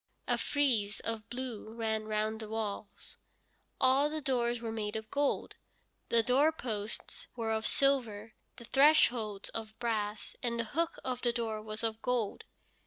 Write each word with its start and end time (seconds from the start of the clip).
A 0.27 0.35
frieze 0.39 0.99
of 1.01 1.29
blue 1.29 1.75
ran 1.75 2.05
round 2.05 2.39
the 2.39 2.49
walls. 2.49 3.17
All 3.79 4.09
the 4.09 4.19
doors 4.19 4.59
were 4.59 4.71
made 4.71 4.95
of 4.95 5.11
gold, 5.11 5.57
the 6.09 6.23
doorposts 6.23 7.27
were 7.35 7.51
of 7.51 7.67
silver, 7.67 8.33
the 8.55 8.65
thresholds 8.65 9.49
of 9.49 9.77
brass, 9.77 10.35
and 10.41 10.59
the 10.59 10.63
hook 10.63 10.97
of 11.05 11.21
the 11.21 11.31
door 11.31 11.61
was 11.61 11.83
of 11.83 12.01
gold. 12.01 12.45